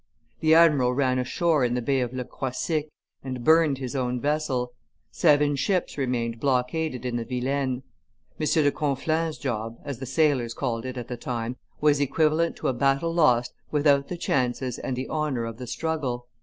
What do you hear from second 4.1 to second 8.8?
vessel; seven ships remained blockaded in the Vilaine. M. de